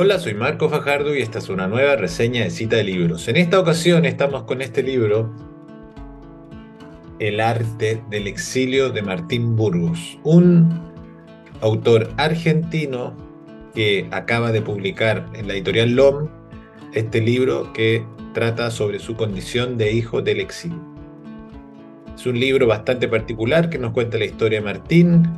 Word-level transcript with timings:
Hola, 0.00 0.20
soy 0.20 0.34
Marco 0.34 0.68
Fajardo 0.68 1.12
y 1.16 1.22
esta 1.22 1.40
es 1.40 1.48
una 1.48 1.66
nueva 1.66 1.96
reseña 1.96 2.44
de 2.44 2.50
cita 2.50 2.76
de 2.76 2.84
libros. 2.84 3.26
En 3.26 3.34
esta 3.34 3.58
ocasión 3.58 4.04
estamos 4.04 4.44
con 4.44 4.62
este 4.62 4.84
libro, 4.84 5.34
El 7.18 7.40
arte 7.40 8.00
del 8.08 8.28
exilio 8.28 8.90
de 8.90 9.02
Martín 9.02 9.56
Burgos, 9.56 10.16
un 10.22 10.92
autor 11.62 12.10
argentino 12.16 13.12
que 13.74 14.06
acaba 14.12 14.52
de 14.52 14.62
publicar 14.62 15.28
en 15.34 15.48
la 15.48 15.54
editorial 15.54 15.90
LOM 15.90 16.28
este 16.92 17.20
libro 17.20 17.72
que 17.72 18.06
trata 18.34 18.70
sobre 18.70 19.00
su 19.00 19.16
condición 19.16 19.78
de 19.78 19.90
hijo 19.90 20.22
del 20.22 20.38
exilio. 20.38 20.78
Es 22.14 22.24
un 22.24 22.38
libro 22.38 22.68
bastante 22.68 23.08
particular 23.08 23.68
que 23.68 23.78
nos 23.78 23.90
cuenta 23.90 24.16
la 24.16 24.26
historia 24.26 24.60
de 24.60 24.64
Martín, 24.64 25.28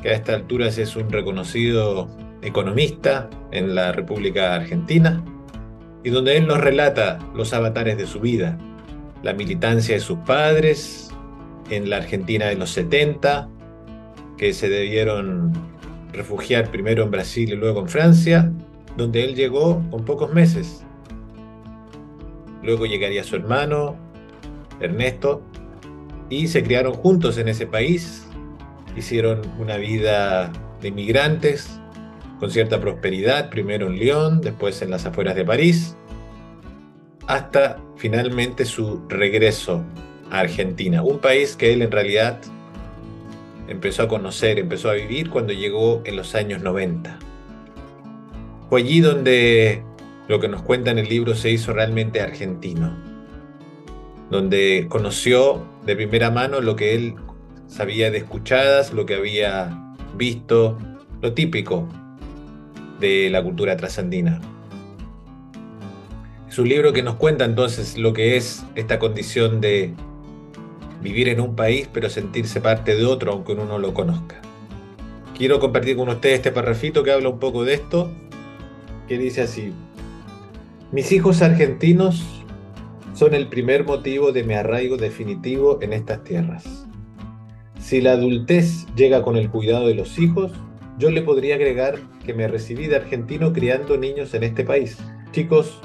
que 0.00 0.08
a 0.08 0.14
esta 0.14 0.32
altura 0.32 0.68
es 0.68 0.96
un 0.96 1.12
reconocido 1.12 2.08
economista 2.42 3.28
en 3.50 3.74
la 3.74 3.92
República 3.92 4.54
Argentina, 4.54 5.22
y 6.02 6.10
donde 6.10 6.36
él 6.36 6.46
nos 6.46 6.60
relata 6.60 7.18
los 7.34 7.52
avatares 7.52 7.96
de 7.96 8.06
su 8.06 8.20
vida, 8.20 8.58
la 9.22 9.34
militancia 9.34 9.94
de 9.94 10.00
sus 10.00 10.18
padres 10.20 11.10
en 11.68 11.90
la 11.90 11.98
Argentina 11.98 12.46
de 12.46 12.56
los 12.56 12.70
70, 12.70 13.48
que 14.38 14.52
se 14.52 14.68
debieron 14.68 15.52
refugiar 16.12 16.70
primero 16.70 17.04
en 17.04 17.10
Brasil 17.10 17.52
y 17.52 17.56
luego 17.56 17.80
en 17.80 17.88
Francia, 17.88 18.50
donde 18.96 19.24
él 19.24 19.34
llegó 19.34 19.82
con 19.90 20.04
pocos 20.04 20.32
meses. 20.32 20.84
Luego 22.62 22.86
llegaría 22.86 23.24
su 23.24 23.36
hermano, 23.36 23.96
Ernesto, 24.80 25.42
y 26.28 26.48
se 26.48 26.62
criaron 26.62 26.94
juntos 26.94 27.38
en 27.38 27.48
ese 27.48 27.66
país, 27.66 28.26
hicieron 28.96 29.42
una 29.58 29.76
vida 29.76 30.52
de 30.80 30.88
inmigrantes, 30.88 31.79
con 32.40 32.50
cierta 32.50 32.80
prosperidad, 32.80 33.50
primero 33.50 33.86
en 33.86 33.96
Lyon, 33.96 34.40
después 34.40 34.80
en 34.80 34.90
las 34.90 35.04
afueras 35.04 35.36
de 35.36 35.44
París, 35.44 35.94
hasta 37.26 37.78
finalmente 37.96 38.64
su 38.64 39.06
regreso 39.08 39.84
a 40.30 40.40
Argentina, 40.40 41.02
un 41.02 41.18
país 41.18 41.54
que 41.54 41.74
él 41.74 41.82
en 41.82 41.90
realidad 41.90 42.40
empezó 43.68 44.04
a 44.04 44.08
conocer, 44.08 44.58
empezó 44.58 44.88
a 44.88 44.94
vivir 44.94 45.28
cuando 45.28 45.52
llegó 45.52 46.00
en 46.06 46.16
los 46.16 46.34
años 46.34 46.62
90. 46.62 47.18
Fue 48.70 48.80
allí 48.80 49.00
donde 49.00 49.82
lo 50.26 50.40
que 50.40 50.48
nos 50.48 50.62
cuenta 50.62 50.90
en 50.90 50.98
el 50.98 51.10
libro 51.10 51.34
se 51.34 51.50
hizo 51.50 51.74
realmente 51.74 52.22
argentino, 52.22 52.96
donde 54.30 54.86
conoció 54.88 55.62
de 55.84 55.94
primera 55.94 56.30
mano 56.30 56.60
lo 56.62 56.74
que 56.74 56.94
él 56.94 57.16
sabía 57.66 58.10
de 58.10 58.18
escuchadas, 58.18 58.94
lo 58.94 59.04
que 59.04 59.16
había 59.16 59.94
visto, 60.16 60.78
lo 61.20 61.34
típico 61.34 61.86
de 63.00 63.30
la 63.30 63.42
cultura 63.42 63.76
trasandina. 63.76 64.40
Es 66.48 66.58
un 66.58 66.68
libro 66.68 66.92
que 66.92 67.02
nos 67.02 67.14
cuenta 67.14 67.44
entonces 67.44 67.96
lo 67.96 68.12
que 68.12 68.36
es 68.36 68.64
esta 68.74 68.98
condición 68.98 69.60
de 69.60 69.94
vivir 71.00 71.28
en 71.28 71.40
un 71.40 71.56
país 71.56 71.88
pero 71.92 72.10
sentirse 72.10 72.60
parte 72.60 72.94
de 72.96 73.06
otro 73.06 73.32
aunque 73.32 73.52
uno 73.52 73.64
no 73.64 73.78
lo 73.78 73.94
conozca. 73.94 74.40
Quiero 75.36 75.58
compartir 75.58 75.96
con 75.96 76.08
ustedes 76.08 76.36
este 76.36 76.52
parrafito 76.52 77.02
que 77.02 77.12
habla 77.12 77.30
un 77.30 77.38
poco 77.38 77.64
de 77.64 77.74
esto, 77.74 78.10
que 79.08 79.16
dice 79.16 79.42
así, 79.42 79.72
mis 80.92 81.12
hijos 81.12 81.40
argentinos 81.40 82.24
son 83.14 83.34
el 83.34 83.46
primer 83.46 83.84
motivo 83.84 84.32
de 84.32 84.44
mi 84.44 84.54
arraigo 84.54 84.96
definitivo 84.96 85.78
en 85.80 85.92
estas 85.92 86.24
tierras. 86.24 86.86
Si 87.78 88.00
la 88.00 88.12
adultez 88.12 88.86
llega 88.96 89.22
con 89.22 89.36
el 89.36 89.50
cuidado 89.50 89.86
de 89.86 89.94
los 89.94 90.18
hijos, 90.18 90.52
yo 91.00 91.10
le 91.10 91.22
podría 91.22 91.54
agregar 91.54 91.98
que 92.26 92.34
me 92.34 92.46
recibí 92.46 92.86
de 92.86 92.96
argentino 92.96 93.54
criando 93.54 93.96
niños 93.96 94.34
en 94.34 94.44
este 94.44 94.64
país. 94.64 94.98
Chicos, 95.32 95.80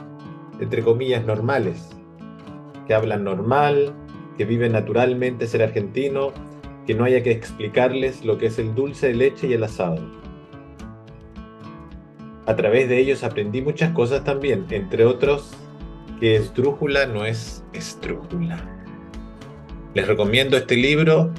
entre 0.59 0.83
comillas, 0.83 1.25
normales, 1.25 1.89
que 2.85 2.93
hablan 2.93 3.23
normal, 3.23 3.95
que 4.37 4.43
viven 4.43 4.73
naturalmente 4.73 5.47
ser 5.47 5.63
argentino, 5.63 6.33
que 6.85 6.95
no 6.95 7.05
haya 7.05 7.23
que 7.23 7.31
explicarles 7.31 8.25
lo 8.25 8.37
que 8.37 8.47
es 8.47 8.59
el 8.59 8.75
dulce 8.75 9.07
de 9.07 9.13
leche 9.13 9.47
y 9.47 9.53
el 9.53 9.63
asado. 9.63 10.05
A 12.45 12.55
través 12.57 12.89
de 12.89 12.99
ellos 12.99 13.23
aprendí 13.23 13.61
muchas 13.61 13.93
cosas 13.93 14.25
también, 14.25 14.65
entre 14.69 15.05
otros 15.05 15.55
que 16.19 16.35
esdrújula 16.35 17.05
no 17.05 17.23
es 17.25 17.63
estrújula. 17.71 18.69
Les 19.93 20.05
recomiendo 20.05 20.57
este 20.57 20.75
libro 20.75 21.31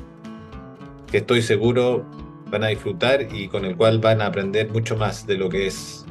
que 1.11 1.19
estoy 1.19 1.43
seguro 1.43 2.07
van 2.51 2.65
a 2.65 2.69
disfrutar 2.69 3.27
y 3.33 3.49
con 3.49 3.65
el 3.65 3.77
cual 3.77 3.99
van 3.99 4.21
a 4.21 4.27
aprender 4.27 4.71
mucho 4.71 4.97
más 4.97 5.27
de 5.27 5.37
lo 5.37 5.49
que 5.49 5.67
es 5.67 6.05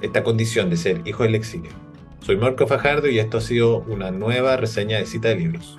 esta 0.00 0.22
condición 0.22 0.68
de 0.70 0.76
ser 0.76 1.02
hijo 1.06 1.22
del 1.22 1.34
exilio. 1.34 1.70
Soy 2.20 2.36
Marco 2.36 2.66
Fajardo 2.66 3.08
y 3.08 3.18
esto 3.18 3.38
ha 3.38 3.40
sido 3.40 3.78
una 3.82 4.10
nueva 4.10 4.56
reseña 4.56 4.98
de 4.98 5.06
cita 5.06 5.28
de 5.28 5.36
libros. 5.36 5.78